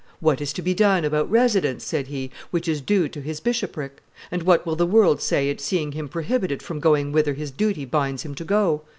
"What 0.19 0.41
is 0.41 0.51
to 0.53 0.63
be 0.63 0.73
done 0.73 1.05
about 1.05 1.29
residence," 1.29 1.83
said 1.85 2.07
he, 2.07 2.31
"which 2.49 2.67
is 2.67 2.81
due 2.81 3.07
to 3.09 3.21
his 3.21 3.39
bishopric? 3.39 4.01
and 4.31 4.41
what 4.41 4.65
will 4.65 4.75
the 4.75 4.87
world 4.87 5.21
say 5.21 5.47
at 5.51 5.61
seeing 5.61 5.91
him 5.91 6.09
prohibited 6.09 6.63
from 6.63 6.79
going 6.79 7.11
whither 7.11 7.35
his 7.35 7.51
duty 7.51 7.85
binds 7.85 8.23
him 8.23 8.33
to 8.33 8.43
go?" 8.43 8.81